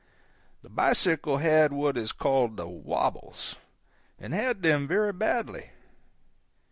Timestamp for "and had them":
4.17-4.87